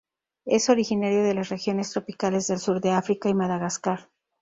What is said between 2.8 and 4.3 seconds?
de África y Madagascar.